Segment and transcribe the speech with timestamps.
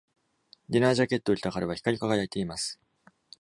[0.67, 2.81] ディナージャケットを着た彼は光輝いています